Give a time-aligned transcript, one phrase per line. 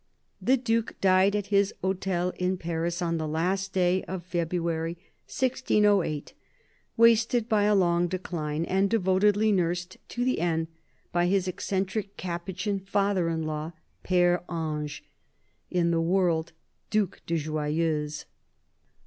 [0.41, 4.93] The Duke died at his hotel in Paris on the last day of February
[5.27, 6.33] 1608,
[6.97, 10.69] wasted by a long decline, and devotedly nursed to the end
[11.11, 15.03] by his eccentric Capuchin father in law, Ptre Ange,
[15.69, 16.53] in the world
[16.89, 18.25] Due de Joyeuse.